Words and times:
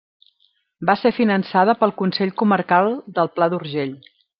Va 0.91 0.95
ser 1.01 1.11
finançada 1.19 1.77
pel 1.83 1.95
Consell 2.03 2.35
Comarcal 2.43 2.93
del 3.21 3.35
Pla 3.39 3.55
d'Urgell. 3.55 3.99